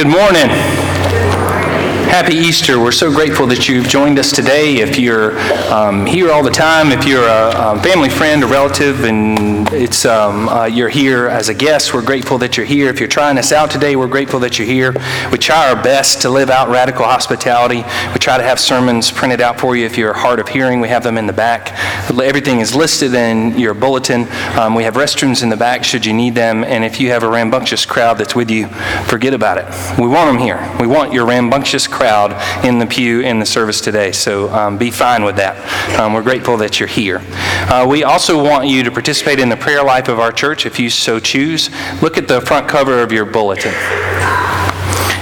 [0.00, 0.48] Good morning.
[2.08, 2.80] Happy Easter.
[2.80, 4.78] We're so grateful that you've joined us today.
[4.78, 5.38] If you're
[5.70, 10.04] um, here all the time, if you're a, a family friend, a relative, and it's
[10.04, 12.88] um, uh, you're here as a guest, we're grateful that you're here.
[12.88, 14.92] If you're trying us out today, we're grateful that you're here.
[15.30, 17.84] We try our best to live out radical hospitality.
[18.12, 19.86] We try to have sermons printed out for you.
[19.86, 21.78] If you're hard of hearing, we have them in the back.
[22.10, 24.26] Everything is listed in your bulletin.
[24.58, 26.64] Um, we have restrooms in the back should you need them.
[26.64, 28.66] And if you have a rambunctious crowd that's with you,
[29.06, 29.64] forget about it.
[29.98, 30.58] We want them here.
[30.80, 32.32] We want your rambunctious crowd
[32.64, 34.12] in the pew in the service today.
[34.12, 35.56] So um, be fine with that.
[35.98, 37.22] Um, we're grateful that you're here.
[37.70, 40.78] Uh, we also want you to participate in the prayer life of our church if
[40.78, 41.70] you so choose.
[42.02, 43.72] Look at the front cover of your bulletin.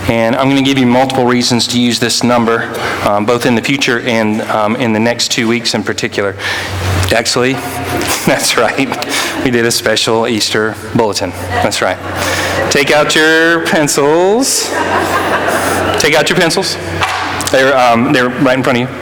[0.08, 2.72] And I'm going to give you multiple reasons to use this number,
[3.06, 6.34] um, both in the future and um, in the next two weeks in particular.
[7.14, 7.52] Actually,
[8.26, 8.88] that's right.
[9.44, 11.28] We did a special Easter bulletin.
[11.30, 11.98] That's right.
[12.72, 14.64] Take out your pencils.
[16.00, 16.76] Take out your pencils.
[17.52, 18.94] They're, um, they're right in front of you.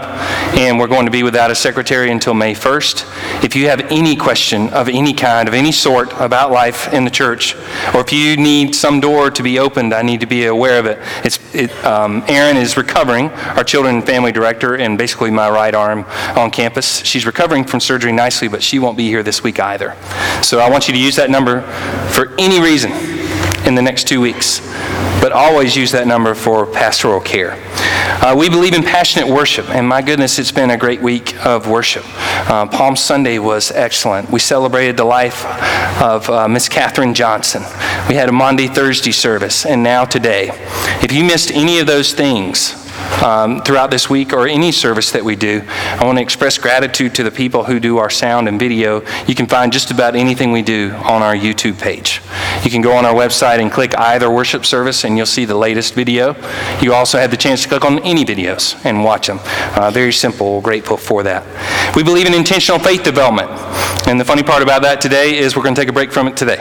[0.56, 3.44] and we're going to be without a secretary until May 1st.
[3.44, 7.10] If you have any question of any kind, of any sort about life in the
[7.10, 7.54] church,
[7.94, 10.86] or if you need some door to be opened, I need to be aware of
[10.86, 10.98] it.
[11.24, 15.74] It's, it, um, Erin is recovering, our children and family director, and basically my right
[15.74, 16.04] arm
[16.36, 17.02] on campus.
[17.04, 19.96] She's recovering from surgery nicely, but she won't be here this week either.
[20.42, 21.62] So I want you to use that number
[22.10, 23.21] for any reason
[23.66, 24.60] in the next two weeks.
[25.20, 27.58] But always use that number for pastoral care.
[28.22, 31.68] Uh, we believe in passionate worship, and my goodness, it's been a great week of
[31.68, 32.04] worship.
[32.48, 34.30] Uh, Palm Sunday was excellent.
[34.30, 35.44] We celebrated the life
[36.02, 37.62] of uh, Miss Catherine Johnson.
[38.08, 40.50] We had a Monday, Thursday service, and now today.
[41.02, 42.81] If you missed any of those things,
[43.22, 45.62] um, throughout this week or any service that we do.
[45.66, 49.02] I want to express gratitude to the people who do our sound and video.
[49.26, 52.20] You can find just about anything we do on our YouTube page.
[52.64, 55.56] You can go on our website and click either worship service and you'll see the
[55.56, 56.36] latest video.
[56.80, 59.40] You also have the chance to click on any videos and watch them.
[59.42, 60.56] Uh, very simple.
[60.56, 61.44] We're grateful for that.
[61.96, 63.50] We believe in intentional faith development.
[64.06, 66.26] And the funny part about that today is we're going to take a break from
[66.26, 66.60] it today.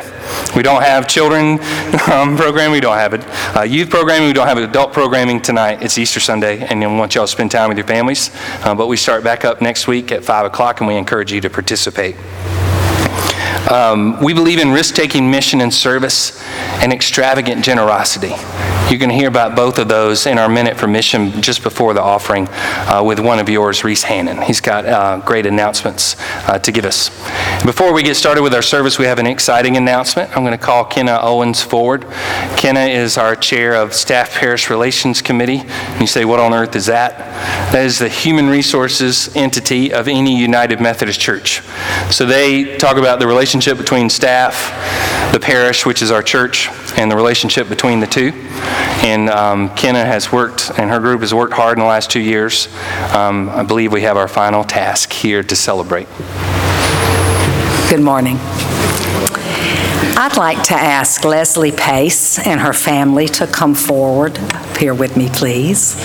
[0.56, 1.60] We don't have children
[2.12, 5.82] um, programming, we don't have it, uh, youth programming, we don't have adult programming tonight.
[5.82, 8.32] It's Easter Sunday, and we want y'all to spend time with your families.
[8.64, 11.42] Uh, but we start back up next week at 5 o'clock, and we encourage you
[11.42, 12.16] to participate.
[13.70, 16.42] Um, we believe in risk taking mission and service
[16.82, 18.34] and extravagant generosity.
[18.92, 21.94] You're going to hear about both of those in our minute for mission just before
[21.94, 24.42] the offering uh, with one of yours, Reese Hannon.
[24.42, 26.18] He's got uh, great announcements
[26.50, 27.08] uh, to give us.
[27.64, 30.36] Before we get started with our service, we have an exciting announcement.
[30.36, 32.06] I'm going to call Kenna Owens forward.
[32.58, 35.64] Kenna is our chair of Staff Parish Relations Committee.
[36.02, 37.18] You say, what on earth is that?
[37.72, 41.62] That is the human resources entity of any United Methodist Church.
[42.12, 44.70] So they talk about the relationship between staff,
[45.32, 48.32] the parish, which is our church, and the relationship between the two.
[49.04, 52.20] And um, Kenna has worked, and her group has worked hard in the last two
[52.20, 52.68] years.
[53.14, 56.08] Um, I believe we have our final task here to celebrate.
[57.90, 58.38] Good morning.
[60.24, 64.38] I'd like to ask Leslie Pace and her family to come forward
[64.78, 65.96] here with me, please.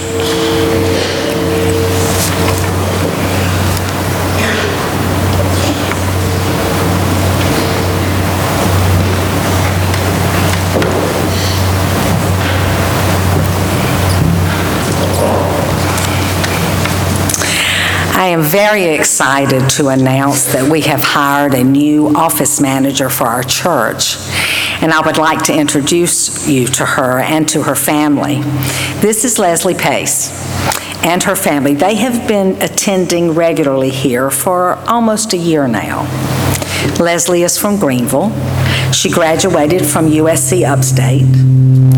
[18.37, 23.43] Am very excited to announce that we have hired a new office manager for our
[23.43, 24.17] church,
[24.83, 28.43] and I would like to introduce you to her and to her family.
[29.01, 30.31] This is Leslie Pace
[31.03, 31.75] and her family.
[31.75, 36.03] They have been attending regularly here for almost a year now.
[37.01, 38.33] Leslie is from Greenville.
[38.93, 41.96] She graduated from USC Upstate.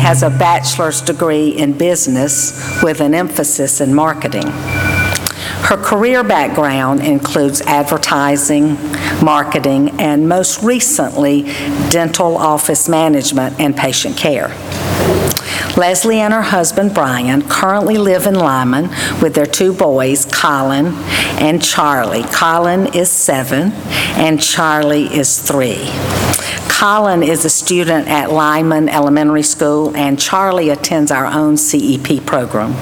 [0.00, 4.48] Has a bachelor's degree in business with an emphasis in marketing.
[4.48, 8.76] Her career background includes advertising,
[9.22, 11.42] marketing, and most recently,
[11.90, 14.48] dental office management and patient care.
[15.76, 18.88] Leslie and her husband Brian currently live in Lyman
[19.20, 20.94] with their two boys, Colin
[21.38, 22.24] and Charlie.
[22.24, 23.72] Colin is seven
[24.16, 25.90] and Charlie is three.
[26.68, 32.72] Colin is a student at Lyman Elementary School, and Charlie attends our own CEP program.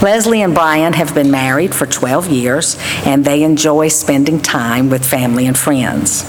[0.00, 5.04] Leslie and Brian have been married for 12 years, and they enjoy spending time with
[5.04, 6.24] family and friends.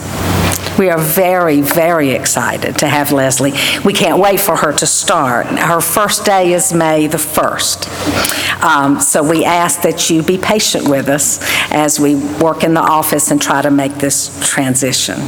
[0.78, 3.54] We are very, very excited to have Leslie.
[3.86, 5.46] We can't wait for her to start.
[5.48, 8.62] Her first day is May the 1st.
[8.62, 11.40] Um, So we ask that you be patient with us
[11.72, 15.20] as we work in the office and try to make this transition.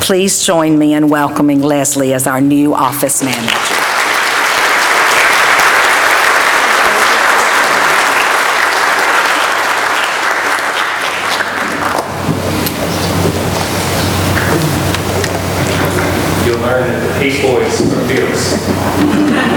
[0.00, 3.72] Please join me in welcoming Leslie as our new office manager.
[16.44, 19.56] You'll learn that the Peace Boys are fearless.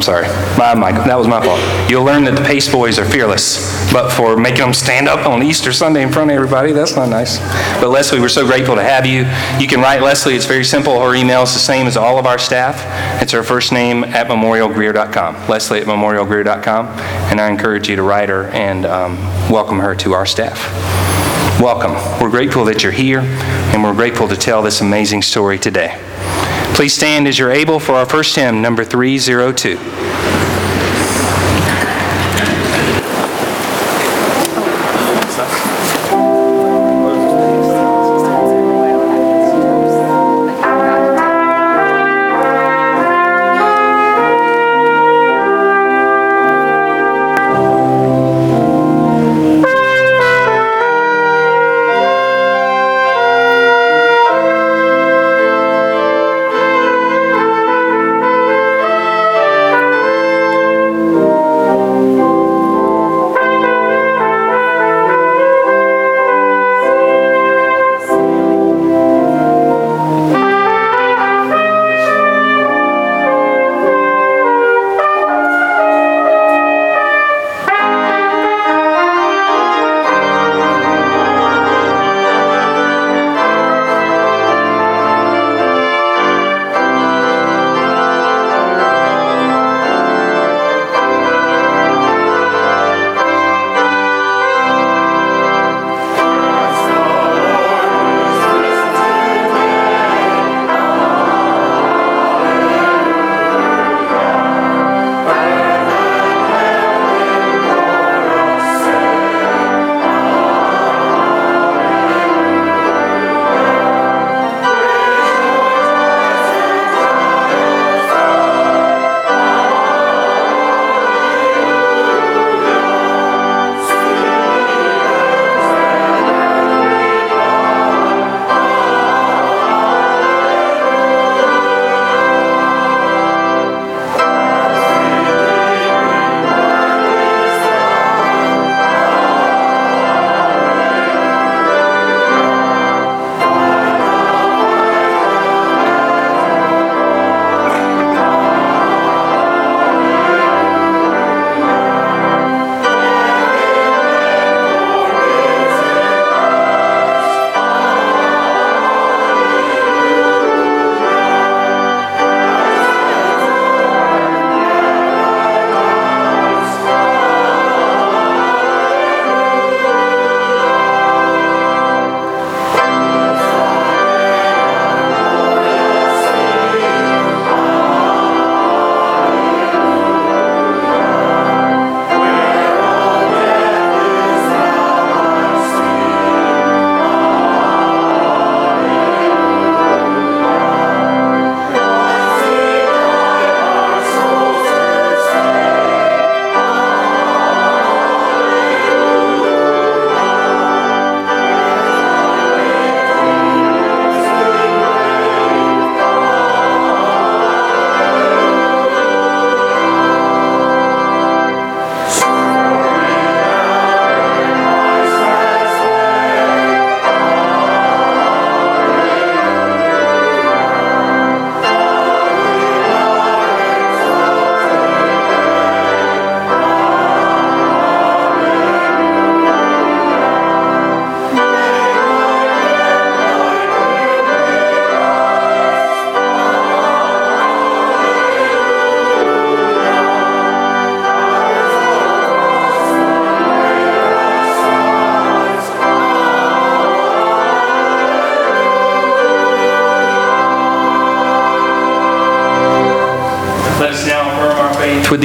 [0.00, 0.28] I'm sorry.
[0.56, 1.60] My, my, that was my fault.
[1.90, 5.42] You'll learn that the Pace Boys are fearless, but for making them stand up on
[5.42, 7.38] Easter Sunday in front of everybody, that's not nice.
[7.82, 9.26] But Leslie, we're so grateful to have you.
[9.62, 10.98] You can write Leslie, it's very simple.
[11.02, 12.80] Her email is the same as all of our staff.
[13.20, 16.86] It's her first name at memorialgreer.com, Leslie at memorialgreer.com.
[17.30, 19.18] And I encourage you to write her and um,
[19.50, 20.58] welcome her to our staff.
[21.60, 21.92] Welcome.
[22.22, 26.09] We're grateful that you're here, and we're grateful to tell this amazing story today.
[26.74, 30.39] Please stand as you're able for our first hymn, number 302.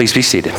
[0.00, 0.54] Please be seated.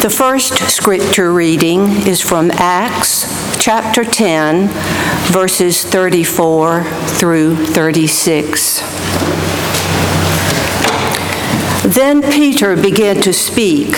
[0.00, 3.26] The first scripture reading is from Acts
[3.58, 4.68] chapter 10,
[5.32, 8.80] verses 34 through 36.
[11.94, 13.96] Then Peter began to speak.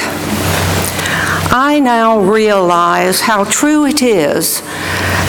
[1.55, 4.63] I now realize how true it is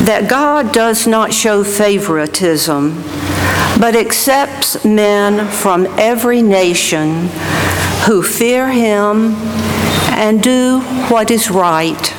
[0.05, 3.01] that God does not show favoritism,
[3.79, 7.29] but accepts men from every nation
[8.05, 9.33] who fear him
[10.11, 12.13] and do what is right.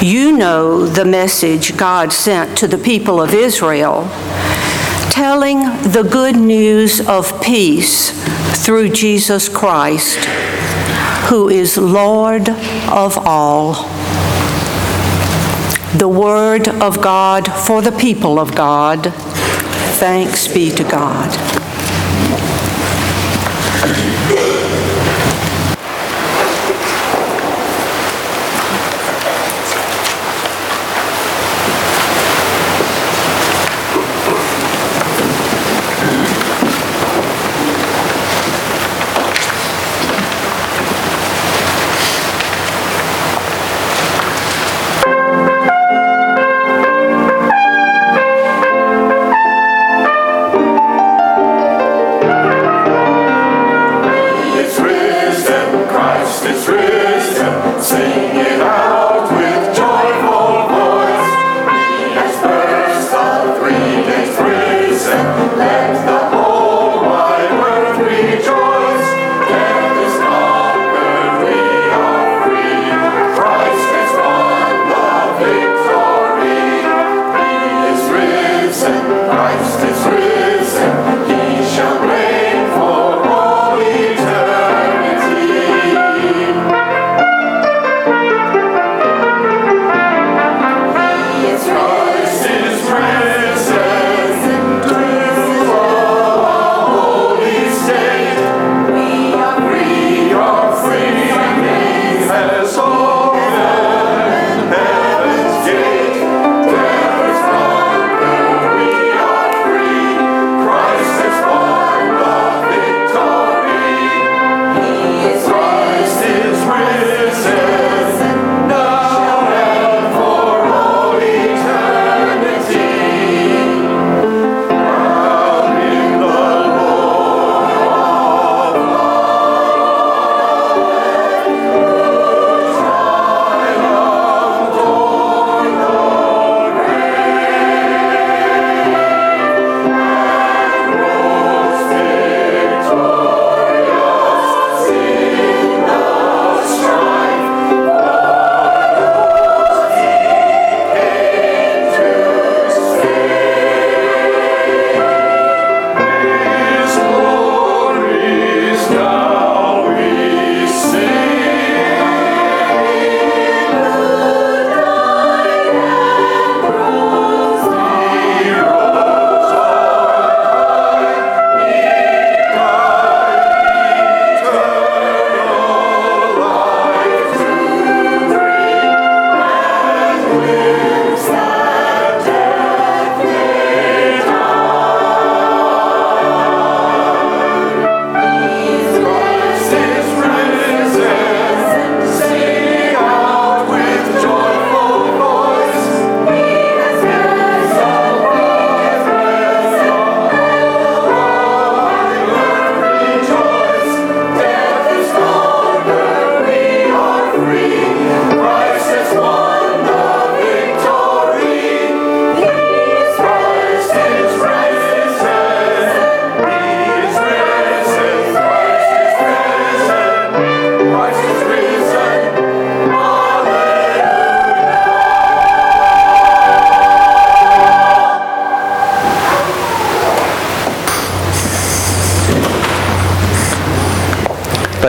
[0.00, 4.08] You know the message God sent to the people of Israel,
[5.10, 5.60] telling
[5.92, 8.10] the good news of peace
[8.64, 10.26] through Jesus Christ,
[11.28, 12.48] who is Lord
[12.88, 13.91] of all.
[15.94, 19.12] The word of God for the people of God.
[19.98, 21.30] Thanks be to God.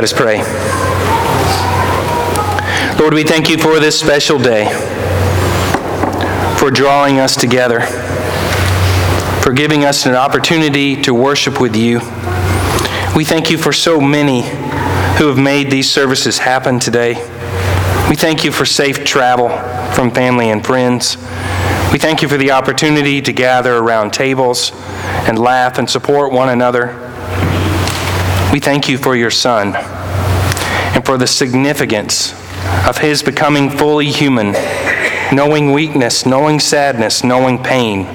[0.03, 0.39] Let us pray.
[2.99, 4.65] Lord, we thank you for this special day,
[6.57, 7.79] for drawing us together,
[9.41, 11.99] for giving us an opportunity to worship with you.
[13.15, 17.13] We thank you for so many who have made these services happen today.
[18.09, 19.47] We thank you for safe travel
[19.93, 21.15] from family and friends.
[21.93, 24.73] We thank you for the opportunity to gather around tables
[25.29, 26.99] and laugh and support one another.
[28.53, 29.73] We thank you for your Son
[31.13, 32.33] for the significance
[32.87, 34.51] of his becoming fully human,
[35.31, 38.07] knowing weakness, knowing sadness, knowing pain,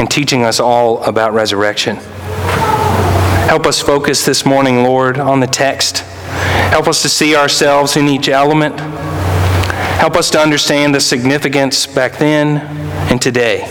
[0.00, 1.96] and teaching us all about resurrection.
[3.50, 5.98] Help us focus this morning, Lord, on the text.
[6.70, 8.80] Help us to see ourselves in each element.
[10.00, 12.66] Help us to understand the significance back then
[13.10, 13.64] and today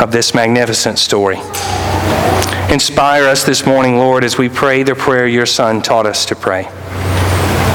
[0.00, 1.38] of this magnificent story.
[2.70, 6.36] Inspire us this morning, Lord, as we pray the prayer your Son taught us to
[6.36, 6.70] pray.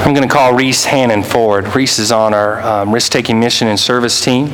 [0.00, 1.76] I'm going to call Reese Hannon forward.
[1.76, 4.48] Reese is on our um, risk-taking mission and service team,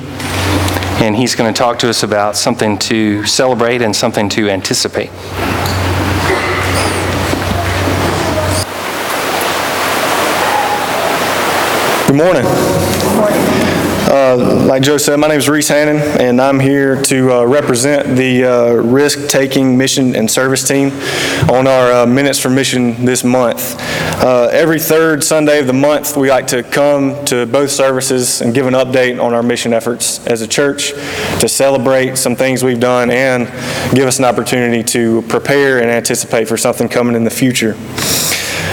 [1.01, 5.11] and he's going to talk to us about something to celebrate and something to anticipate.
[12.09, 12.76] Good morning.
[14.09, 18.17] Uh, Like Joe said, my name is Reese Hannon, and I'm here to uh, represent
[18.17, 20.91] the uh, risk-taking mission and service team
[21.51, 23.77] on our uh, Minutes for Mission this month.
[24.23, 28.55] Uh, Every third Sunday of the month, we like to come to both services and
[28.55, 30.93] give an update on our mission efforts as a church,
[31.41, 33.47] to celebrate some things we've done, and
[33.95, 37.75] give us an opportunity to prepare and anticipate for something coming in the future.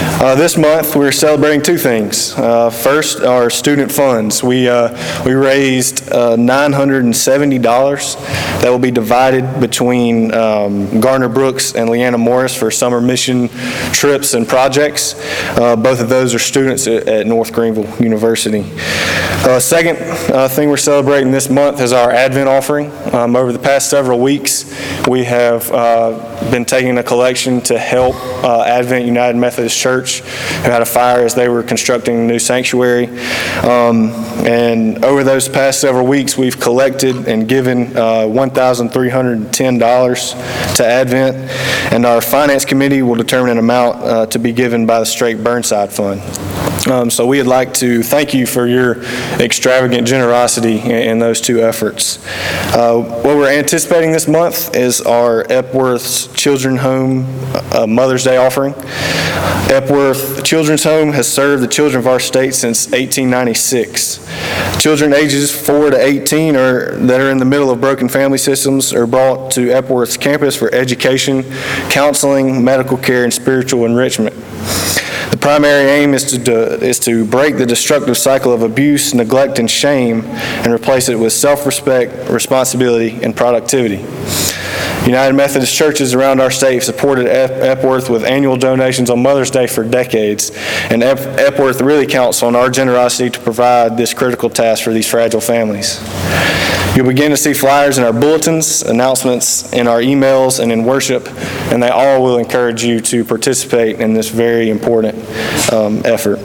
[0.04, 2.34] Uh, This month, we're celebrating two things.
[2.36, 4.42] Uh, First, our student funds.
[4.42, 4.88] We uh,
[5.24, 7.62] we raised uh, $970
[8.60, 13.48] that will be divided between um, Garner Brooks and Leanna Morris for summer mission
[13.92, 15.14] trips and projects.
[15.58, 18.64] Uh, Both of those are students at at North Greenville University.
[19.46, 19.96] Uh, Second
[20.50, 22.90] thing we're celebrating this month is our Advent offering.
[23.14, 24.64] Um, Over the past several weeks,
[25.06, 25.70] we have
[26.50, 31.24] been taking a collection to help uh, Advent United Methodist Church, who had a fire
[31.24, 33.08] as they were constructing a new sanctuary.
[33.62, 34.12] Um,
[34.44, 41.36] And over those past several weeks, we've collected and given uh, $1,310 to Advent,
[41.92, 45.42] and our Finance Committee will determine an amount uh, to be given by the Straight
[45.42, 46.20] Burnside Fund.
[46.90, 49.02] Um, So we would like to thank you for your
[49.40, 52.18] extravagant generosity in in those two efforts.
[52.74, 57.26] Uh, What we're anticipating this month is our Epworth's Children's Home
[57.72, 58.74] uh, Mother's Day offering.
[59.70, 64.26] Epworth Children's Home has served the children of our state since 1896.
[64.78, 68.92] Children ages 4 to 18 are, that are in the middle of broken family systems
[68.92, 71.42] are brought to Epworth's campus for education,
[71.90, 74.34] counseling, medical care, and spiritual enrichment.
[75.30, 79.58] The primary aim is to, do- is to break the destructive cycle of abuse, neglect,
[79.58, 84.04] and shame, and replace it with self-respect, responsibility, and productivity.
[85.06, 89.66] United Methodist churches around our state have supported Epworth with annual donations on Mother's Day
[89.66, 90.50] for decades,
[90.90, 95.42] and Epworth really counts on our generosity to provide this critical task for these fragile
[95.42, 96.00] families.
[96.96, 101.28] You'll begin to see flyers in our bulletins, announcements in our emails, and in worship,
[101.70, 105.16] and they all will encourage you to participate in this very important
[105.70, 106.38] um, effort.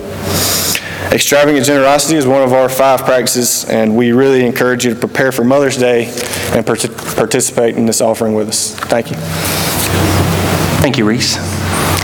[1.11, 5.31] Extravagant generosity is one of our five practices, and we really encourage you to prepare
[5.31, 6.05] for Mother's Day
[6.51, 8.75] and parti- participate in this offering with us.
[8.75, 9.17] Thank you.
[10.81, 11.37] Thank you, Reese.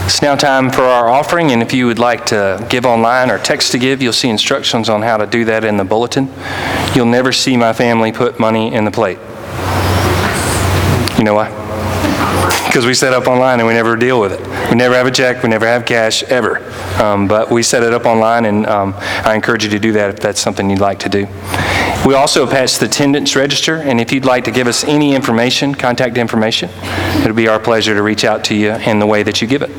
[0.05, 3.37] It's now time for our offering, and if you would like to give online or
[3.37, 6.27] text to give, you'll see instructions on how to do that in the bulletin.
[6.95, 9.19] You'll never see my family put money in the plate.
[11.19, 11.64] You know why?
[12.67, 14.69] Because we set up online and we never deal with it.
[14.69, 16.59] We never have a check, we never have cash, ever.
[17.01, 20.09] Um, But we set it up online, and um, I encourage you to do that
[20.09, 21.27] if that's something you'd like to do.
[22.05, 25.73] We also attach the attendance register, and if you'd like to give us any information,
[25.73, 26.69] contact information,
[27.21, 29.61] it'll be our pleasure to reach out to you in the way that you give
[29.63, 29.71] it.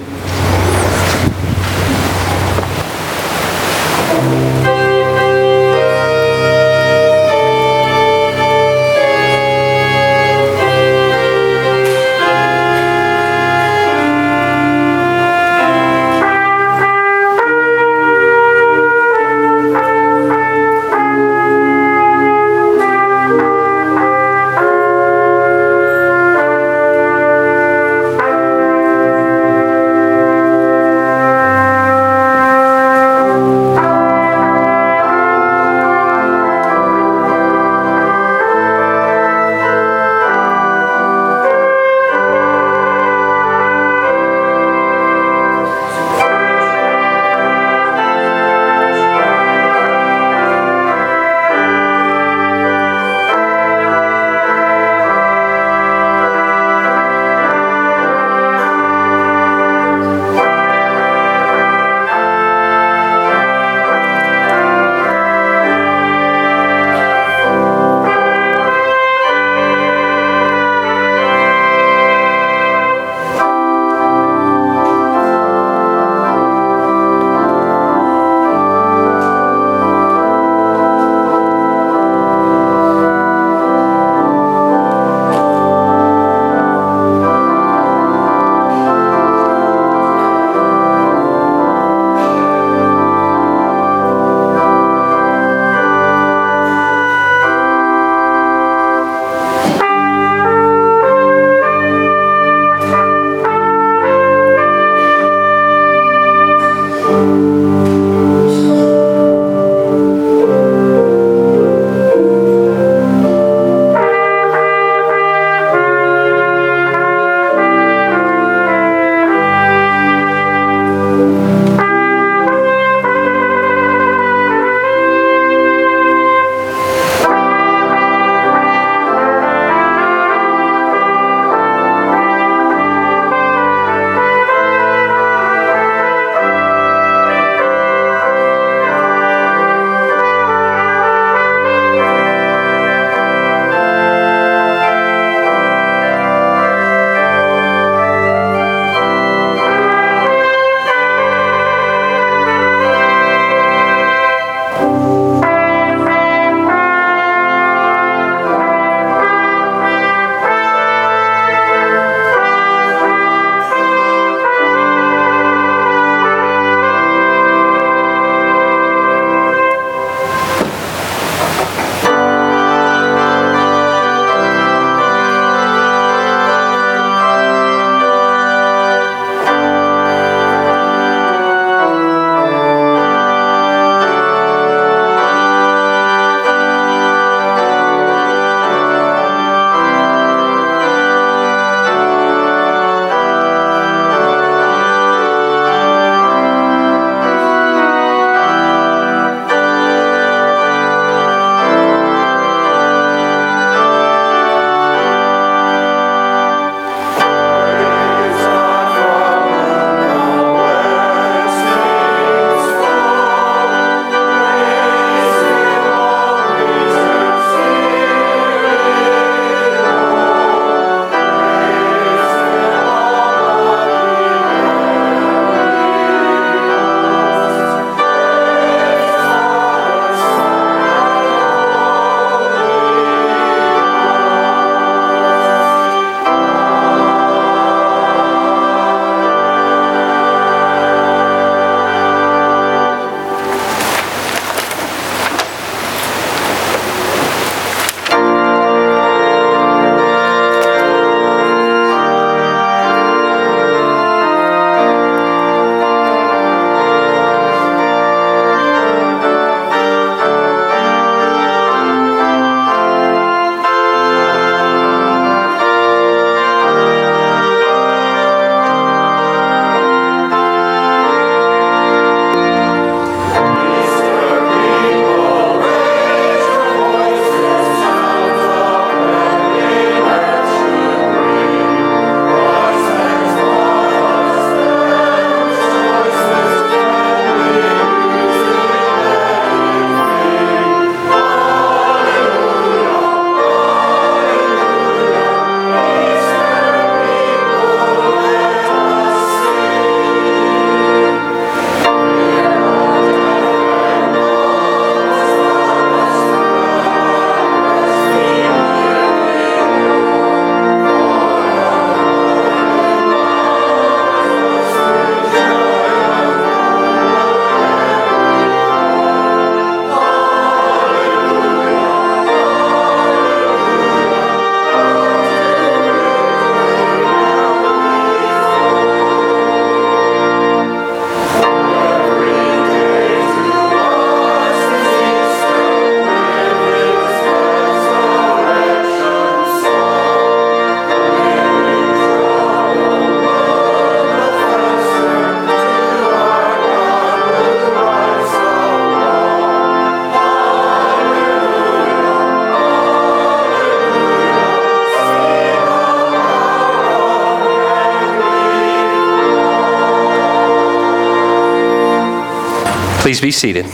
[363.16, 363.64] Please be seated.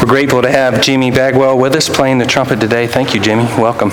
[0.00, 2.86] We're grateful to have Jimmy Bagwell with us playing the trumpet today.
[2.86, 3.44] Thank you, Jimmy.
[3.44, 3.88] Welcome.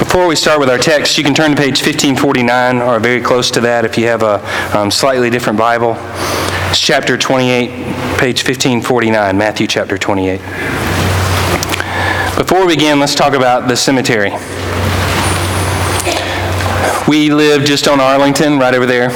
[0.00, 3.52] Before we start with our text, you can turn to page 1549 or very close
[3.52, 4.44] to that if you have a
[4.76, 5.94] um, slightly different Bible.
[6.70, 7.68] It's chapter 28,
[8.18, 10.40] page 1549, Matthew chapter 28.
[12.36, 14.32] Before we begin, let's talk about the cemetery.
[17.08, 19.10] We live just on Arlington, right over there.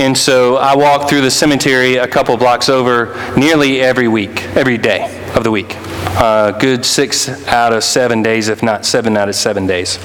[0.00, 4.76] And so I walk through the cemetery a couple blocks over nearly every week, every
[4.76, 5.76] day of the week.
[6.16, 9.98] uh, good six out of seven days, if not seven out of seven days.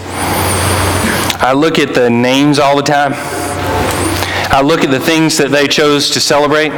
[1.42, 3.14] I look at the names all the time.
[4.52, 6.72] I look at the things that they chose to celebrate,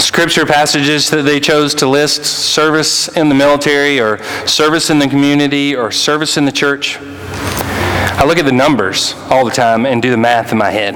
[0.00, 5.08] scripture passages that they chose to list, service in the military, or service in the
[5.08, 6.98] community, or service in the church.
[8.18, 10.94] I look at the numbers all the time and do the math in my head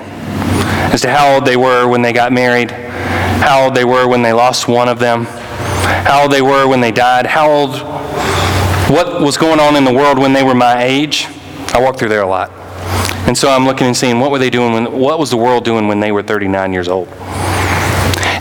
[0.91, 4.23] as to how old they were when they got married, how old they were when
[4.23, 7.77] they lost one of them, how old they were when they died, how old,
[8.91, 11.27] what was going on in the world when they were my age.
[11.75, 12.51] I walk through there a lot.
[13.29, 15.63] And so I'm looking and seeing what were they doing when, what was the world
[15.63, 17.07] doing when they were 39 years old?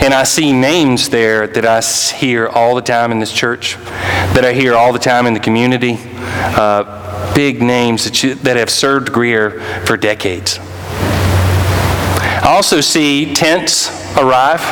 [0.10, 1.82] And I see names there that I
[2.18, 5.40] hear all the time in this church, that I hear all the time in the
[5.40, 10.58] community, uh, big names that, you, that have served Greer for decades.
[10.58, 14.64] I also see tents arrive.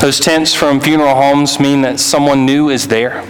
[0.00, 3.22] Those tents from funeral homes mean that someone new is there.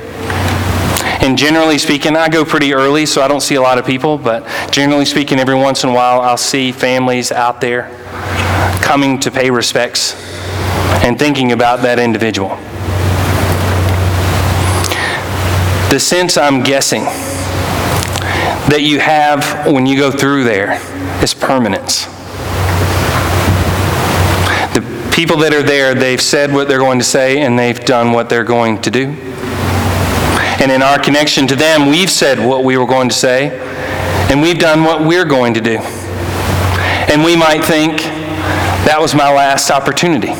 [1.23, 4.19] And generally speaking, I go pretty early, so I don't see a lot of people,
[4.19, 7.85] but generally speaking, every once in a while, I'll see families out there
[8.83, 10.37] coming to pay respects
[11.07, 12.49] and thinking about that individual.
[15.89, 17.05] The sense I'm guessing
[18.67, 20.83] that you have when you go through there
[21.23, 22.07] is permanence.
[24.75, 24.83] The
[25.15, 28.29] people that are there, they've said what they're going to say and they've done what
[28.29, 29.11] they're going to do.
[30.59, 33.57] And in our connection to them, we've said what we were going to say,
[34.29, 35.79] and we've done what we're going to do.
[35.79, 38.01] And we might think,
[38.87, 40.33] that was my last opportunity.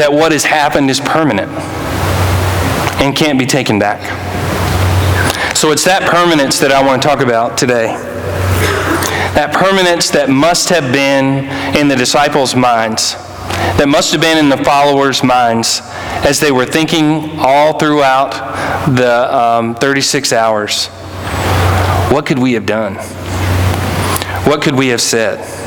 [0.00, 1.52] That what has happened is permanent
[3.04, 4.00] and can't be taken back.
[5.54, 7.88] So it's that permanence that I want to talk about today.
[9.36, 11.44] That permanence that must have been
[11.76, 13.12] in the disciples' minds,
[13.76, 15.82] that must have been in the followers' minds
[16.24, 18.32] as they were thinking all throughout
[18.96, 20.86] the um, 36 hours.
[22.08, 22.94] What could we have done?
[24.48, 25.59] What could we have said?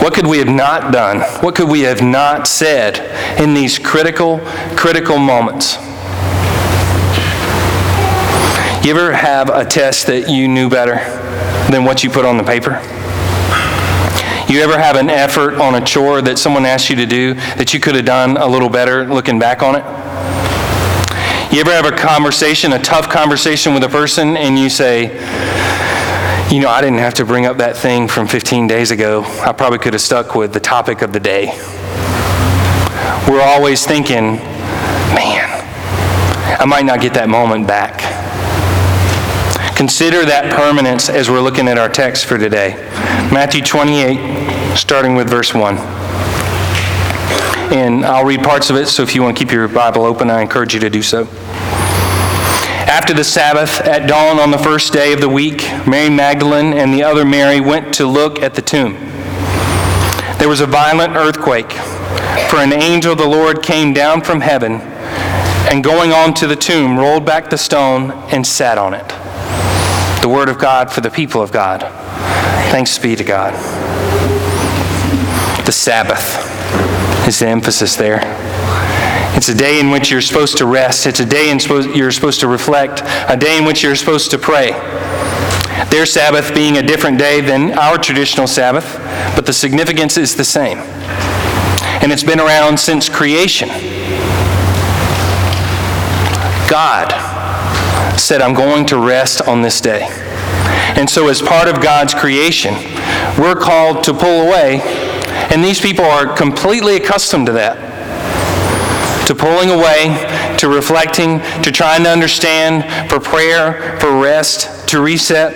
[0.00, 1.20] What could we have not done?
[1.42, 2.98] What could we have not said
[3.38, 4.38] in these critical,
[4.74, 5.76] critical moments?
[8.82, 10.94] You ever have a test that you knew better
[11.70, 12.80] than what you put on the paper?
[14.50, 17.74] You ever have an effort on a chore that someone asked you to do that
[17.74, 19.84] you could have done a little better looking back on it?
[21.54, 25.08] You ever have a conversation, a tough conversation with a person, and you say,
[26.50, 29.22] you know, I didn't have to bring up that thing from 15 days ago.
[29.22, 31.56] I probably could have stuck with the topic of the day.
[33.28, 34.34] We're always thinking,
[35.14, 35.48] man,
[36.58, 38.00] I might not get that moment back.
[39.76, 42.70] Consider that permanence as we're looking at our text for today.
[43.32, 45.76] Matthew 28, starting with verse 1.
[47.72, 50.28] And I'll read parts of it, so if you want to keep your Bible open,
[50.30, 51.28] I encourage you to do so.
[52.88, 56.92] After the Sabbath, at dawn on the first day of the week, Mary Magdalene and
[56.92, 58.94] the other Mary went to look at the tomb.
[60.38, 61.72] There was a violent earthquake,
[62.48, 64.80] for an angel of the Lord came down from heaven
[65.70, 69.08] and going on to the tomb, rolled back the stone and sat on it.
[70.22, 71.82] The word of God for the people of God.
[72.72, 73.52] Thanks be to God.
[75.64, 76.48] The Sabbath
[77.28, 78.20] is the emphasis there.
[79.40, 81.06] It's a day in which you're supposed to rest.
[81.06, 84.30] It's a day in supposed, you're supposed to reflect, a day in which you're supposed
[84.32, 84.72] to pray.
[85.88, 88.98] Their Sabbath being a different day than our traditional Sabbath,
[89.34, 90.76] but the significance is the same.
[92.02, 93.70] And it's been around since creation.
[96.68, 97.08] God
[98.20, 100.02] said, I'm going to rest on this day.
[100.96, 102.74] And so, as part of God's creation,
[103.38, 104.82] we're called to pull away,
[105.50, 107.89] and these people are completely accustomed to that
[109.30, 110.08] to pulling away,
[110.58, 115.54] to reflecting, to trying to understand, for prayer, for rest, to reset.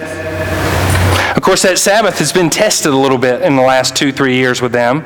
[1.37, 4.37] Of course, that Sabbath has been tested a little bit in the last two, three
[4.37, 5.01] years with them.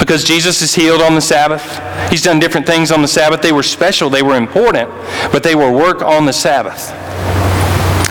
[0.00, 1.62] Because Jesus is healed on the Sabbath.
[2.10, 3.42] He's done different things on the Sabbath.
[3.42, 4.90] They were special, they were important,
[5.30, 6.90] but they were work on the Sabbath.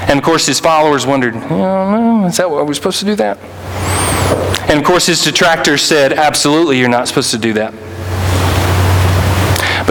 [0.09, 3.37] And of course, his followers wondered, is that what we're supposed to do that?
[4.69, 7.73] And of course, his detractors said, absolutely, you're not supposed to do that.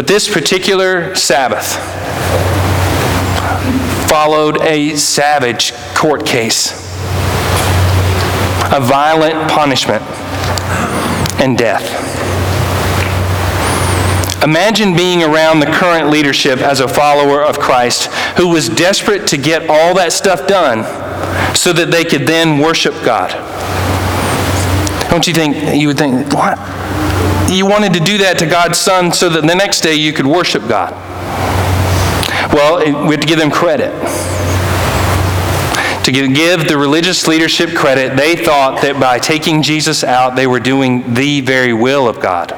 [0.01, 1.77] But this particular Sabbath
[4.09, 6.73] followed a savage court case,
[8.73, 10.03] a violent punishment,
[11.39, 11.85] and death.
[14.43, 18.07] Imagine being around the current leadership as a follower of Christ
[18.39, 20.83] who was desperate to get all that stuff done
[21.55, 23.33] so that they could then worship God.
[25.11, 26.80] Don't you think, you would think, what?
[27.51, 30.27] You wanted to do that to God's Son so that the next day you could
[30.27, 30.93] worship God.
[32.53, 33.93] Well, we have to give them credit.
[36.05, 40.59] To give the religious leadership credit, they thought that by taking Jesus out, they were
[40.59, 42.51] doing the very will of God.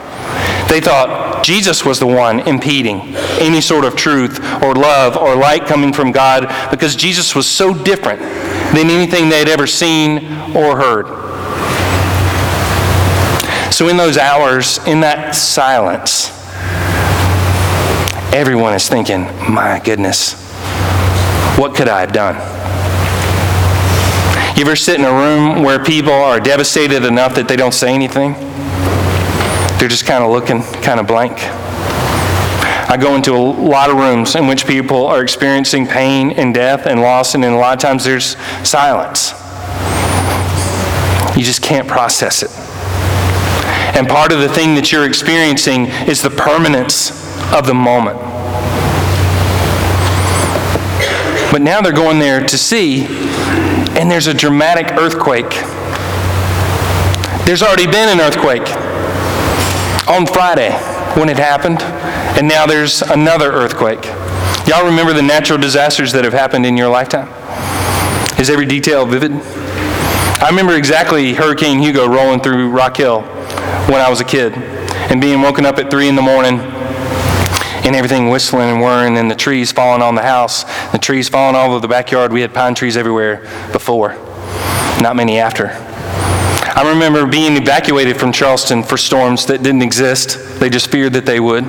[0.68, 5.66] They thought Jesus was the one impeding any sort of truth or love or light
[5.66, 10.18] coming from God because Jesus was so different than anything they had ever seen
[10.57, 11.22] or heard.
[13.83, 16.28] So, in those hours, in that silence,
[18.33, 19.22] everyone is thinking,
[19.53, 20.35] my goodness,
[21.59, 22.37] what could I have done?
[24.57, 27.93] You ever sit in a room where people are devastated enough that they don't say
[27.93, 28.35] anything?
[29.80, 31.33] They're just kind of looking, kind of blank.
[32.89, 36.87] I go into a lot of rooms in which people are experiencing pain and death
[36.87, 39.33] and loss, and a lot of times there's silence.
[41.37, 42.72] You just can't process it.
[43.95, 47.11] And part of the thing that you're experiencing is the permanence
[47.53, 48.18] of the moment.
[51.53, 55.51] But now they're going there to see, and there's a dramatic earthquake.
[57.45, 58.66] There's already been an earthquake
[60.09, 60.72] on Friday
[61.20, 64.07] when it happened, and now there's another earthquake.
[64.66, 67.28] Y'all remember the natural disasters that have happened in your lifetime?
[68.40, 69.32] Is every detail vivid?
[69.32, 73.20] I remember exactly Hurricane Hugo rolling through Rock Hill
[73.91, 76.61] when I was a kid and being woken up at 3 in the morning
[77.85, 81.57] and everything whistling and whirring and the trees falling on the house, the trees falling
[81.57, 82.33] all over the backyard.
[82.33, 83.39] We had pine trees everywhere
[83.73, 84.14] before,
[85.01, 85.68] not many after.
[86.75, 90.59] I remember being evacuated from Charleston for storms that didn't exist.
[90.59, 91.64] They just feared that they would.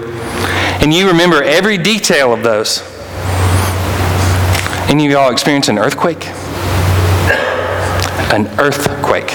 [0.81, 2.81] And you remember every detail of those.
[4.89, 6.27] Any of y'all experience an earthquake?
[8.31, 9.31] An earthquake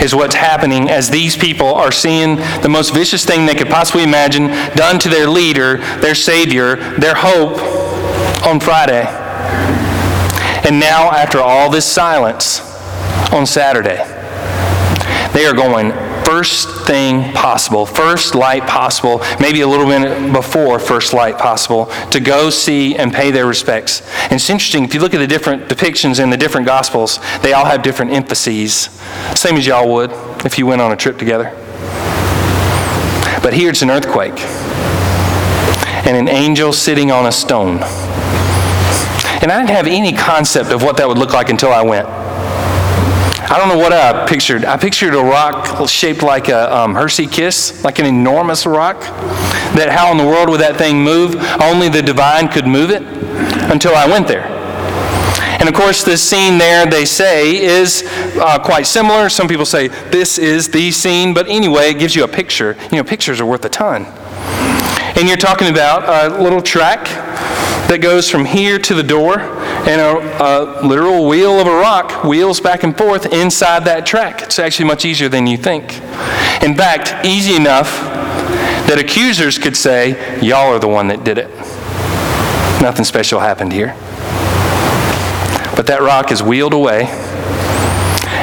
[0.00, 4.02] is what's happening as these people are seeing the most vicious thing they could possibly
[4.04, 7.58] imagine done to their leader, their Savior, their hope
[8.46, 9.04] on Friday.
[10.66, 12.60] And now, after all this silence
[13.32, 13.96] on Saturday,
[15.32, 15.92] they are going
[16.28, 22.20] first thing possible, first light possible, maybe a little bit before first light possible, to
[22.20, 24.02] go see and pay their respects.
[24.24, 27.54] And it's interesting, if you look at the different depictions in the different Gospels, they
[27.54, 28.90] all have different emphases,
[29.34, 30.10] same as y'all would
[30.44, 31.50] if you went on a trip together.
[33.42, 34.38] But here it's an earthquake
[36.06, 37.78] and an angel sitting on a stone.
[39.40, 42.17] And I didn't have any concept of what that would look like until I went.
[43.50, 44.66] I don't know what I pictured.
[44.66, 49.00] I pictured a rock shaped like a um, Hershey kiss, like an enormous rock.
[49.74, 51.34] That how in the world would that thing move?
[51.58, 53.02] Only the divine could move it
[53.72, 54.44] until I went there.
[55.60, 58.04] And of course, this scene there, they say, is
[58.36, 59.30] uh, quite similar.
[59.30, 62.76] Some people say this is the scene, but anyway, it gives you a picture.
[62.92, 64.04] You know, pictures are worth a ton.
[65.18, 67.06] And you're talking about a little track
[67.88, 72.22] that goes from here to the door, and a, a literal wheel of a rock
[72.22, 74.42] wheels back and forth inside that track.
[74.42, 75.94] It's actually much easier than you think.
[76.62, 77.90] In fact, easy enough
[78.86, 81.50] that accusers could say, Y'all are the one that did it.
[82.80, 83.96] Nothing special happened here.
[85.74, 87.06] But that rock is wheeled away,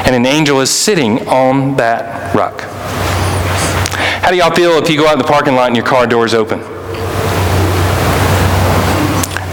[0.04, 2.75] and an angel is sitting on that rock.
[4.26, 6.04] How do y'all feel if you go out in the parking lot and your car
[6.04, 6.58] door is open?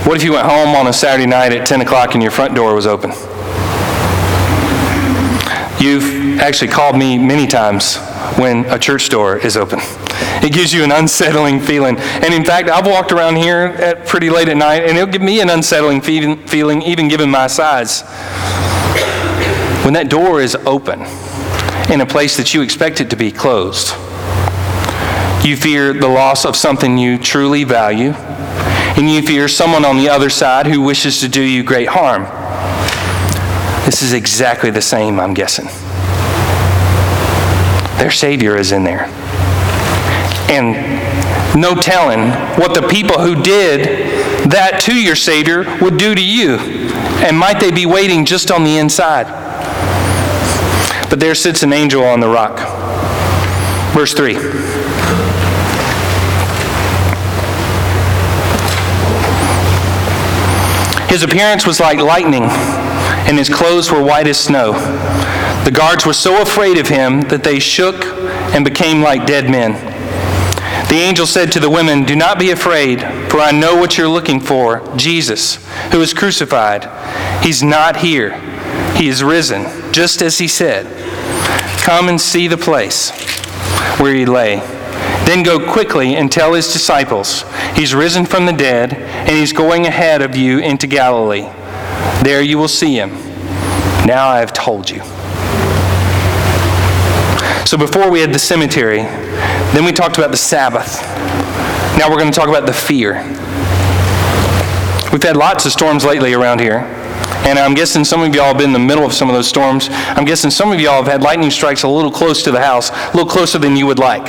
[0.03, 2.55] What if you went home on a Saturday night at 10 o'clock and your front
[2.55, 3.11] door was open?
[5.79, 7.97] You've actually called me many times
[8.39, 9.77] when a church door is open.
[10.41, 11.97] It gives you an unsettling feeling.
[11.99, 15.21] And in fact, I've walked around here at pretty late at night, and it'll give
[15.21, 18.01] me an unsettling feeling, even given my size.
[19.83, 21.01] When that door is open
[21.91, 23.93] in a place that you expect it to be closed,
[25.43, 30.09] you fear the loss of something you truly value, and you fear someone on the
[30.09, 32.23] other side who wishes to do you great harm.
[33.85, 35.65] This is exactly the same, I'm guessing.
[37.97, 39.05] Their Savior is in there.
[40.49, 42.29] And no telling
[42.59, 46.57] what the people who did that to your Savior would do to you.
[47.25, 49.27] And might they be waiting just on the inside?
[51.09, 52.59] But there sits an angel on the rock.
[53.93, 54.33] Verse 3.
[61.13, 64.71] His appearance was like lightning, and his clothes were white as snow.
[65.63, 68.03] The guards were so afraid of him that they shook
[68.55, 69.73] and became like dead men.
[70.87, 74.07] The angel said to the women, Do not be afraid, for I know what you're
[74.07, 76.89] looking for Jesus, who was crucified.
[77.45, 78.39] He's not here,
[78.95, 80.87] he is risen, just as he said.
[81.83, 83.11] Come and see the place
[83.99, 84.72] where he lay.
[85.25, 87.43] Then go quickly and tell his disciples,
[87.75, 91.49] He's risen from the dead, and he's going ahead of you into Galilee.
[92.23, 93.11] There you will see him.
[94.05, 95.01] Now I have told you.
[97.65, 101.01] So before we had the cemetery, then we talked about the Sabbath.
[101.97, 103.23] Now we're going to talk about the fear.
[105.11, 106.79] We've had lots of storms lately around here.
[107.45, 109.47] And I'm guessing some of y'all have been in the middle of some of those
[109.47, 109.87] storms.
[109.91, 112.89] I'm guessing some of y'all have had lightning strikes a little close to the house,
[112.89, 114.25] a little closer than you would like.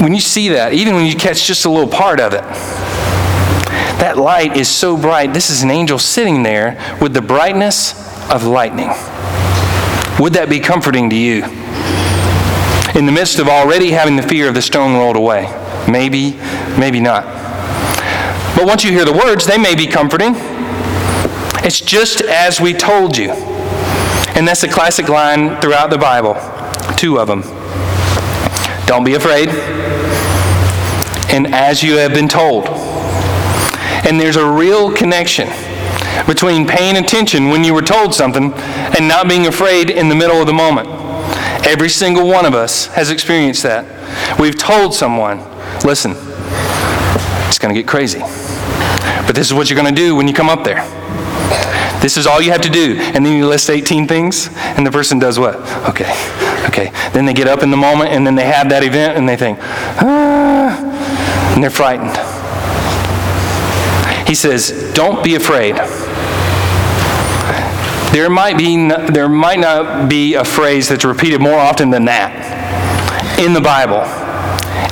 [0.00, 2.42] When you see that, even when you catch just a little part of it,
[3.98, 5.32] that light is so bright.
[5.32, 7.94] This is an angel sitting there with the brightness
[8.30, 8.88] of lightning.
[10.20, 11.44] Would that be comforting to you?
[12.94, 15.44] In the midst of already having the fear of the stone rolled away?
[15.88, 16.32] Maybe,
[16.78, 17.24] maybe not.
[18.54, 20.34] But once you hear the words, they may be comforting.
[21.64, 23.30] It's just as we told you.
[23.30, 26.34] And that's a classic line throughout the Bible.
[26.96, 27.55] Two of them.
[28.86, 29.48] Don't be afraid.
[31.30, 32.68] And as you have been told.
[34.06, 35.48] And there's a real connection
[36.26, 40.40] between paying attention when you were told something and not being afraid in the middle
[40.40, 40.88] of the moment.
[41.66, 43.84] Every single one of us has experienced that.
[44.38, 45.38] We've told someone,
[45.84, 46.12] listen,
[47.48, 48.20] it's going to get crazy.
[49.26, 50.84] But this is what you're going to do when you come up there.
[52.00, 52.96] This is all you have to do.
[52.98, 55.56] And then you list 18 things, and the person does what?
[55.88, 56.12] Okay,
[56.76, 56.92] okay.
[57.12, 59.36] Then they get up in the moment, and then they have that event, and they
[59.36, 62.16] think, ah, and they're frightened.
[64.28, 65.76] He says, don't be afraid.
[68.12, 73.38] There might, be, there might not be a phrase that's repeated more often than that
[73.38, 74.02] in the Bible.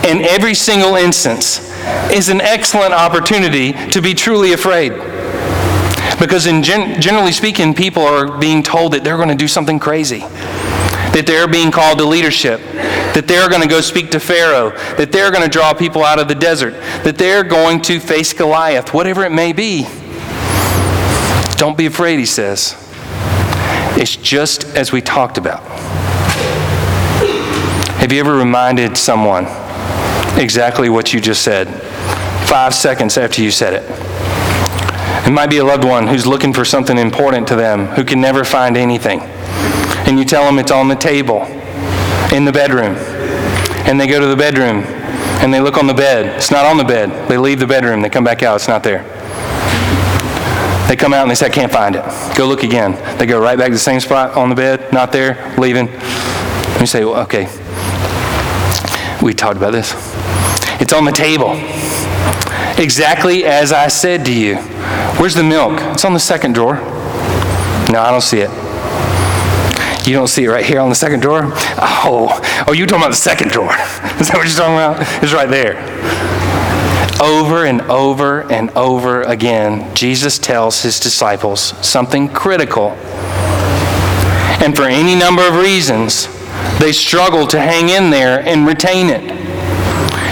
[0.09, 1.73] In every single instance
[2.11, 4.93] is an excellent opportunity to be truly afraid.
[6.19, 9.79] Because in gen- generally speaking, people are being told that they're going to do something
[9.79, 10.21] crazy,
[11.15, 12.61] that they're being called to leadership,
[13.15, 16.19] that they're going to go speak to Pharaoh, that they're going to draw people out
[16.19, 19.87] of the desert, that they're going to face Goliath, whatever it may be.
[21.57, 22.77] Don't be afraid, he says.
[23.97, 25.63] It's just as we talked about.
[28.01, 29.45] Have you ever reminded someone
[30.37, 31.69] exactly what you just said
[32.49, 33.85] five seconds after you said it?
[35.27, 38.21] It might be a loved one who's looking for something important to them, who can
[38.21, 39.21] never find anything.
[40.07, 41.43] And you tell them it's on the table
[42.33, 42.95] in the bedroom.
[43.87, 44.85] And they go to the bedroom
[45.43, 46.37] and they look on the bed.
[46.37, 47.29] It's not on the bed.
[47.29, 48.01] They leave the bedroom.
[48.01, 48.57] They come back out.
[48.57, 49.03] It's not there.
[50.89, 52.05] They come out and they say, I can't find it.
[52.37, 52.93] Go look again.
[53.19, 55.89] They go right back to the same spot on the bed, not there, leaving.
[55.89, 57.45] And you say, well, okay.
[59.23, 59.93] We talked about this.
[60.81, 61.53] It's on the table.
[62.83, 64.57] Exactly as I said to you.
[65.17, 65.81] Where's the milk?
[65.95, 66.75] It's on the second drawer.
[67.91, 68.64] No, I don't see it.
[70.07, 71.41] You don't see it right here on the second drawer?
[71.79, 73.73] Oh, oh, you're talking about the second drawer.
[74.21, 75.23] Is that what you're talking about?
[75.23, 75.81] It's right there.
[77.23, 82.91] Over and over and over again, Jesus tells his disciples something critical.
[84.61, 86.29] And for any number of reasons,
[86.79, 89.23] they struggle to hang in there and retain it.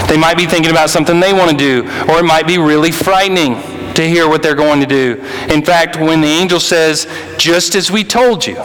[0.07, 2.91] They might be thinking about something they want to do, or it might be really
[2.91, 3.55] frightening
[3.95, 5.15] to hear what they're going to do.
[5.49, 7.07] In fact, when the angel says,
[7.39, 8.57] just as we told you,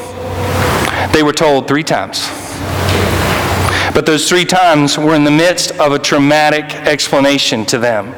[1.18, 2.28] they were told three times.
[3.92, 8.12] But those three times were in the midst of a traumatic explanation to them.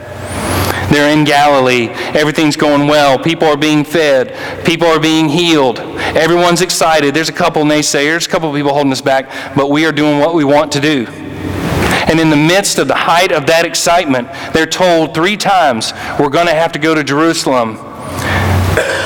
[0.93, 1.89] They're in Galilee.
[2.13, 3.19] Everything's going well.
[3.19, 4.67] People are being fed.
[4.67, 5.79] People are being healed.
[5.79, 7.15] Everyone's excited.
[7.15, 10.35] There's a couple naysayers, a couple people holding us back, but we are doing what
[10.35, 11.07] we want to do.
[11.09, 16.29] And in the midst of the height of that excitement, they're told three times, We're
[16.29, 17.79] going to have to go to Jerusalem.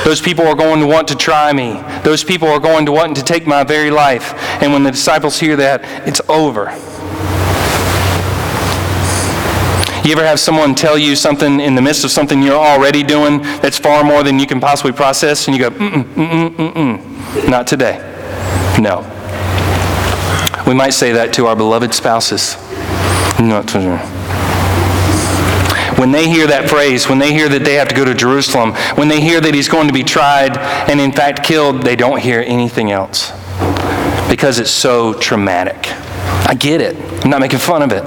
[0.05, 1.83] Those people are going to want to try me.
[2.03, 4.35] Those people are going to want to take my very life.
[4.63, 6.71] And when the disciples hear that, it's over.
[10.07, 13.41] You ever have someone tell you something in the midst of something you're already doing
[13.63, 17.49] that's far more than you can possibly process, and you go, mm-mm, mm-mm, mm-mm.
[17.49, 17.97] Not today.
[18.79, 19.01] No.
[20.67, 22.57] We might say that to our beloved spouses.
[23.41, 24.24] Not today.
[25.99, 28.73] When they hear that phrase, when they hear that they have to go to Jerusalem,
[28.97, 30.59] when they hear that he's going to be tried
[30.91, 33.31] and in fact killed, they don't hear anything else
[34.29, 35.77] because it's so traumatic.
[36.49, 36.97] I get it.
[37.25, 38.03] I'm not making fun of it.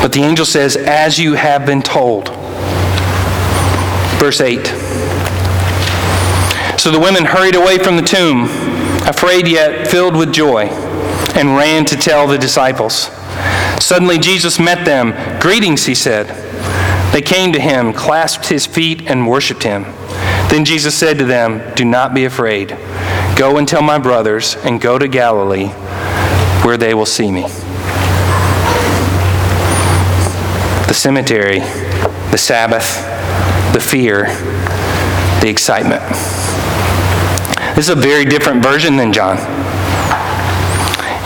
[0.00, 2.28] But the angel says, as you have been told.
[4.20, 4.64] Verse 8.
[6.78, 8.44] So the women hurried away from the tomb,
[9.08, 10.66] afraid yet filled with joy,
[11.34, 13.10] and ran to tell the disciples.
[13.80, 15.12] Suddenly Jesus met them.
[15.40, 16.26] Greetings, he said.
[17.12, 19.84] They came to him, clasped his feet, and worshiped him.
[20.50, 22.76] Then Jesus said to them, Do not be afraid.
[23.36, 25.70] Go and tell my brothers, and go to Galilee.
[26.64, 27.42] where they will see me.
[30.88, 31.60] The cemetery,
[32.30, 32.96] the Sabbath,
[33.72, 34.24] the fear,
[35.40, 36.02] the excitement.
[37.76, 39.36] This is a very different version than John.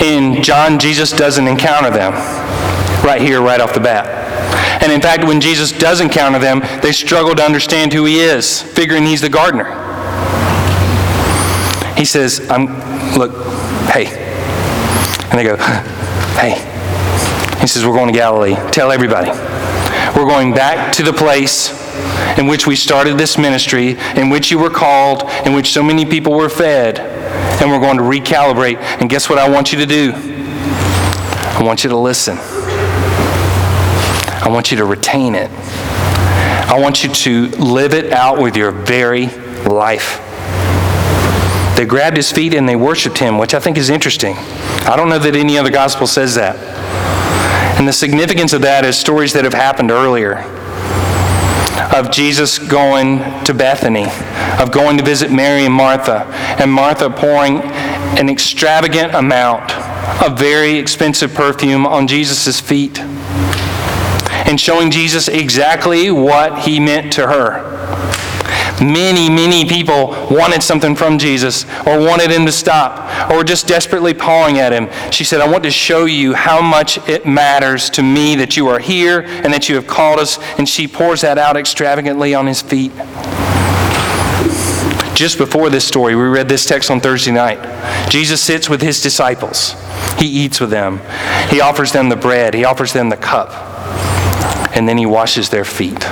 [0.00, 2.14] In John, Jesus doesn't encounter them
[3.04, 4.82] right here, right off the bat.
[4.82, 8.62] And in fact, when Jesus does encounter them, they struggle to understand who he is,
[8.62, 9.76] figuring he's the gardener.
[11.96, 12.66] He says, I'm,
[13.18, 13.32] look,
[13.92, 14.06] hey.
[15.28, 15.56] And they go,
[16.36, 16.66] hey.
[17.60, 18.54] He says, we're going to Galilee.
[18.70, 19.30] Tell everybody.
[20.16, 21.78] We're going back to the place
[22.38, 26.06] in which we started this ministry, in which you were called, in which so many
[26.06, 27.19] people were fed,
[27.60, 28.76] and we're going to recalibrate.
[29.00, 30.12] And guess what I want you to do?
[30.14, 32.38] I want you to listen.
[34.42, 35.50] I want you to retain it.
[35.50, 39.26] I want you to live it out with your very
[39.66, 40.18] life.
[41.76, 44.36] They grabbed his feet and they worshiped him, which I think is interesting.
[44.36, 46.56] I don't know that any other gospel says that.
[47.78, 50.44] And the significance of that is stories that have happened earlier
[51.94, 54.06] of Jesus going to Bethany,
[54.60, 56.24] of going to visit Mary and Martha,
[56.60, 57.60] and Martha pouring
[58.18, 59.72] an extravagant amount
[60.22, 63.00] of very expensive perfume on Jesus' feet
[64.50, 67.69] and showing Jesus exactly what he meant to her.
[68.80, 73.68] Many, many people wanted something from Jesus or wanted him to stop or were just
[73.68, 74.88] desperately pawing at him.
[75.12, 78.68] She said, I want to show you how much it matters to me that you
[78.68, 80.38] are here and that you have called us.
[80.58, 82.92] And she pours that out extravagantly on his feet.
[85.14, 88.08] Just before this story, we read this text on Thursday night.
[88.08, 89.74] Jesus sits with his disciples.
[90.18, 91.02] He eats with them.
[91.50, 92.54] He offers them the bread.
[92.54, 93.50] He offers them the cup.
[94.74, 96.02] And then he washes their feet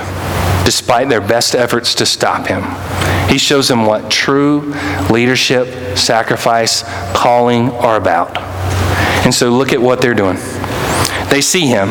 [0.69, 2.61] despite their best efforts to stop him.
[3.27, 4.71] He shows them what true
[5.09, 8.37] leadership, sacrifice, calling are about.
[9.25, 10.37] And so look at what they're doing.
[11.31, 11.89] They see him,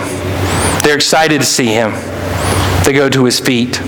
[0.85, 1.91] they're excited to see him.
[2.85, 3.81] They go to his feet.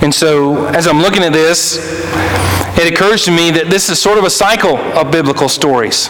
[0.00, 1.76] And so, as I'm looking at this,
[2.78, 6.06] it occurs to me that this is sort of a cycle of biblical stories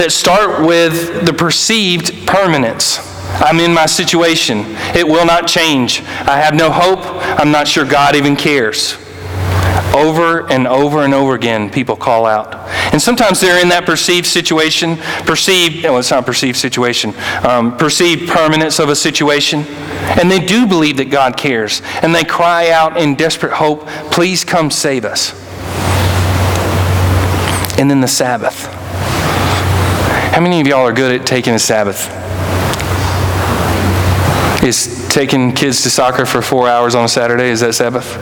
[0.00, 3.09] that start with the perceived permanence.
[3.40, 4.64] I'm in my situation.
[4.94, 6.02] It will not change.
[6.02, 7.00] I have no hope.
[7.40, 8.96] I'm not sure God even cares.
[9.94, 12.54] Over and over and over again, people call out.
[12.92, 18.28] And sometimes they're in that perceived situation, perceived, well, it's not perceived situation, um, perceived
[18.28, 19.64] permanence of a situation.
[20.20, 21.82] And they do believe that God cares.
[22.02, 25.32] And they cry out in desperate hope, please come save us.
[27.78, 28.66] And then the Sabbath.
[30.34, 32.19] How many of y'all are good at taking a Sabbath?
[34.62, 38.16] Is taking kids to soccer for four hours on a Saturday, is that Sabbath?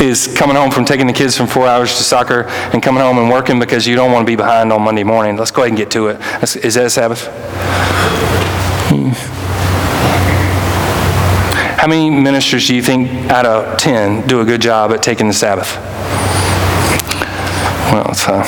[0.00, 3.18] Is coming home from taking the kids from four hours to soccer and coming home
[3.18, 5.36] and working because you don't want to be behind on Monday morning.
[5.36, 6.20] Let's go ahead and get to it.
[6.64, 7.26] Is that Sabbath?
[11.78, 15.26] How many ministers do you think out of 10 do a good job at taking
[15.26, 15.76] the Sabbath?
[17.92, 18.44] Well, it's uh,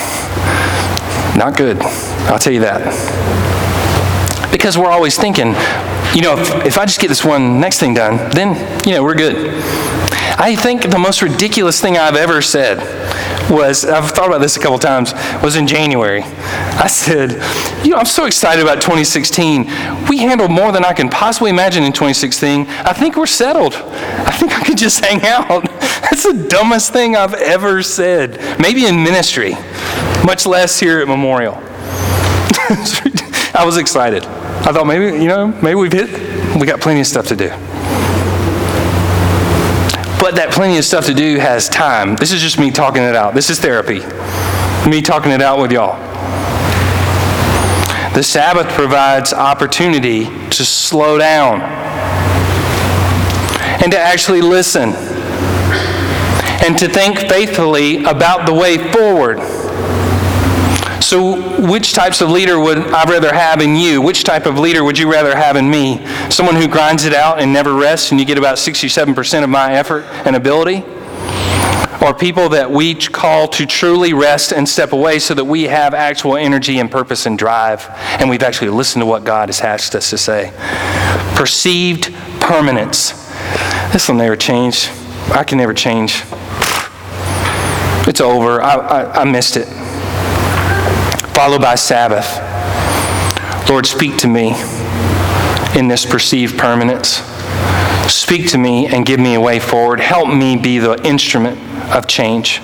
[1.37, 1.81] not good.
[1.81, 3.50] I'll tell you that.
[4.61, 5.55] Because we're always thinking,
[6.15, 8.55] you know, if, if I just get this one next thing done, then,
[8.87, 9.55] you know, we're good.
[10.39, 12.79] I think the most ridiculous thing I've ever said
[13.51, 16.21] was, I've thought about this a couple times, was in January.
[16.25, 17.33] I said,
[17.83, 19.65] you know, I'm so excited about 2016.
[20.11, 22.67] We handled more than I can possibly imagine in 2016.
[22.69, 23.73] I think we're settled.
[23.77, 25.63] I think I could just hang out.
[26.03, 28.61] That's the dumbest thing I've ever said.
[28.61, 29.53] Maybe in ministry,
[30.23, 31.55] much less here at Memorial.
[33.55, 34.25] I was excited.
[34.71, 36.09] I thought maybe, you know, maybe we've hit,
[36.57, 37.49] we got plenty of stuff to do.
[40.21, 42.15] But that plenty of stuff to do has time.
[42.15, 43.35] This is just me talking it out.
[43.35, 43.99] This is therapy.
[44.89, 45.99] Me talking it out with y'all.
[48.15, 51.63] The Sabbath provides opportunity to slow down
[53.83, 54.91] and to actually listen
[56.63, 59.41] and to think faithfully about the way forward.
[61.11, 64.01] So, which types of leader would I rather have in you?
[64.01, 66.07] Which type of leader would you rather have in me?
[66.31, 69.73] Someone who grinds it out and never rests, and you get about 67% of my
[69.73, 70.85] effort and ability?
[72.01, 75.95] Or people that we call to truly rest and step away so that we have
[75.95, 77.89] actual energy and purpose and drive,
[78.21, 80.53] and we've actually listened to what God has asked us to say?
[81.35, 83.15] Perceived permanence.
[83.93, 84.89] This will never change.
[85.33, 86.23] I can never change.
[88.07, 88.63] It's over.
[88.63, 89.67] I, I, I missed it
[91.41, 92.39] followed by Sabbath.
[93.71, 94.49] Lord, speak to me
[95.75, 97.23] in this perceived permanence.
[98.13, 100.01] Speak to me and give me a way forward.
[100.01, 101.59] Help me be the instrument
[101.97, 102.61] of change.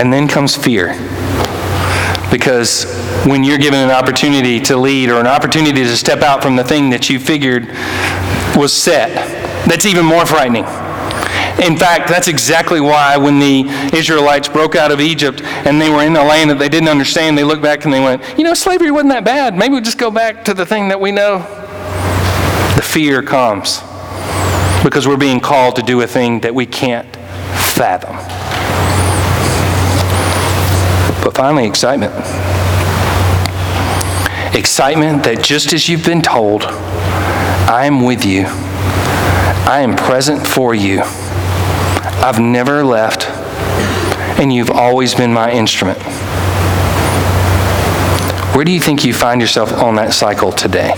[0.00, 0.94] And then comes fear.
[2.30, 2.84] Because
[3.26, 6.64] when you're given an opportunity to lead or an opportunity to step out from the
[6.64, 7.68] thing that you figured
[8.56, 9.10] was set,
[9.68, 10.64] that's even more frightening.
[11.62, 16.04] In fact, that's exactly why when the Israelites broke out of Egypt and they were
[16.04, 18.54] in a land that they didn't understand, they looked back and they went, you know,
[18.54, 19.56] slavery wasn't that bad.
[19.56, 21.38] Maybe we'll just go back to the thing that we know.
[22.76, 23.80] The fear comes
[24.84, 27.12] because we're being called to do a thing that we can't
[27.56, 28.16] fathom.
[31.24, 32.14] But finally, excitement.
[34.54, 40.74] Excitement that just as you've been told, I am with you, I am present for
[40.74, 41.02] you,
[42.28, 43.26] I've never left,
[44.38, 45.96] and you've always been my instrument.
[48.54, 50.90] Where do you think you find yourself on that cycle today?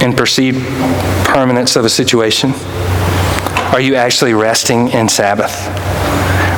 [0.00, 0.64] In perceived
[1.26, 2.52] permanence of a situation?
[3.72, 5.66] Are you actually resting in Sabbath?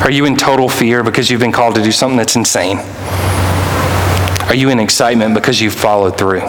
[0.05, 2.77] Are you in total fear because you've been called to do something that's insane?
[4.47, 6.41] Are you in excitement because you've followed through?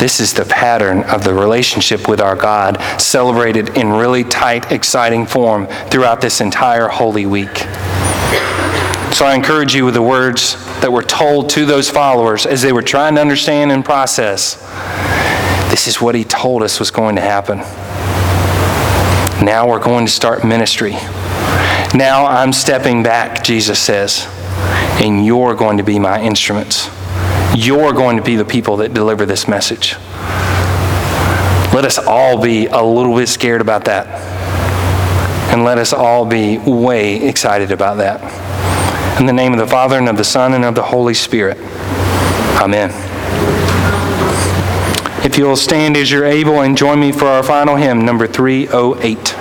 [0.00, 5.26] This is the pattern of the relationship with our God, celebrated in really tight, exciting
[5.26, 7.54] form throughout this entire Holy Week.
[9.12, 12.72] So I encourage you with the words that were told to those followers as they
[12.72, 14.54] were trying to understand and process.
[15.70, 17.58] This is what he told us was going to happen.
[19.44, 20.92] Now we're going to start ministry.
[21.92, 24.26] Now I'm stepping back, Jesus says,
[24.98, 26.88] and you're going to be my instruments.
[27.54, 29.96] You're going to be the people that deliver this message.
[31.74, 34.06] Let us all be a little bit scared about that.
[35.52, 38.20] And let us all be way excited about that.
[39.20, 41.58] In the name of the Father, and of the Son, and of the Holy Spirit.
[42.60, 42.90] Amen.
[45.24, 49.39] If you'll stand as you're able and join me for our final hymn, number 308.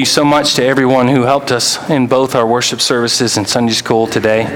[0.00, 3.74] You so much to everyone who helped us in both our worship services and Sunday
[3.74, 4.46] school today.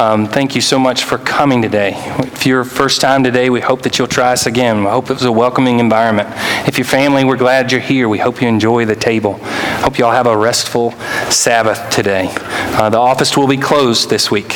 [0.00, 1.94] Um, Thank you so much for coming today.
[2.20, 4.84] If you're first time today, we hope that you'll try us again.
[4.84, 6.28] We hope it was a welcoming environment.
[6.68, 8.08] If you're family, we're glad you're here.
[8.08, 9.40] We hope you enjoy the table.
[9.82, 10.92] Hope you all have a restful
[11.28, 12.28] Sabbath today.
[12.36, 14.52] Uh, The office will be closed this week.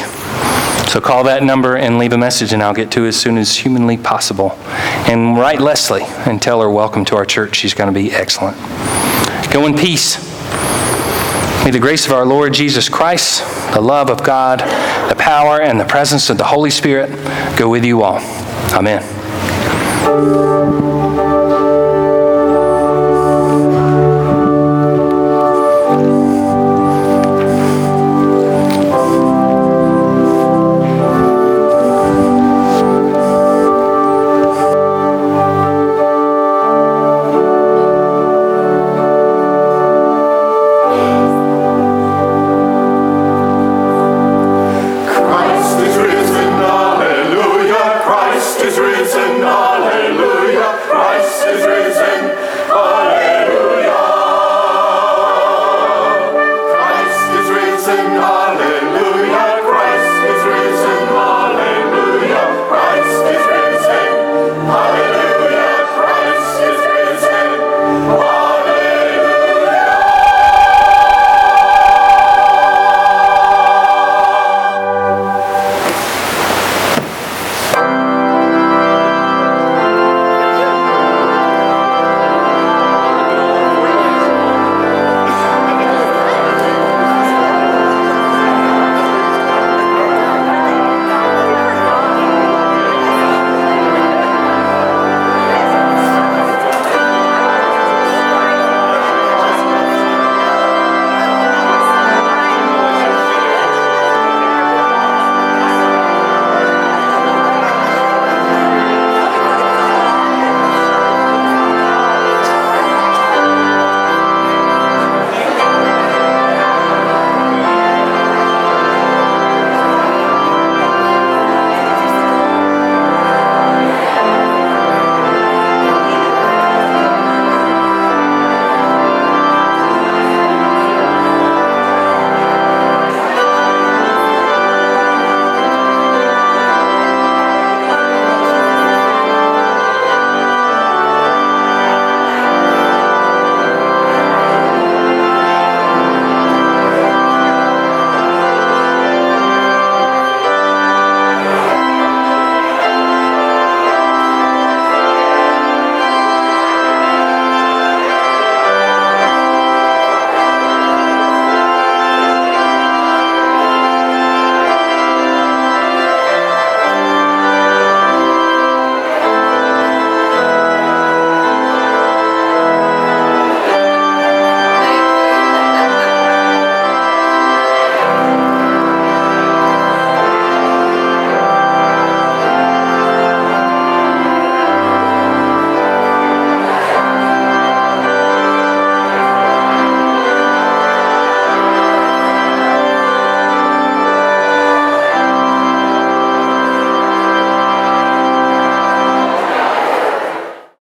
[0.87, 3.39] So call that number and leave a message, and I'll get to it as soon
[3.39, 4.53] as humanly possible.
[5.11, 7.57] And write Leslie and tell her welcome to our church.
[7.57, 8.57] She's going to be excellent.
[9.53, 10.28] Go in peace.
[11.65, 13.43] May the grace of our Lord Jesus Christ,
[13.75, 14.61] the love of God,
[15.11, 17.11] the power and the presence of the Holy Spirit
[17.59, 18.21] go with you all.
[18.73, 19.03] Amen.